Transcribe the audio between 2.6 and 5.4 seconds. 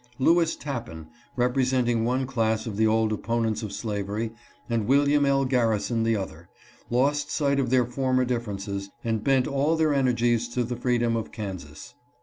of the old opponents of slavery, and William